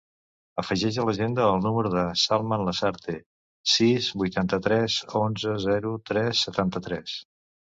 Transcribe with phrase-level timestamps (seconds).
[0.59, 3.19] Afegeix a l'agenda el número del Salman Lasarte:
[3.75, 7.17] sis, vuitanta-tres, onze, zero, tres, setanta-tres.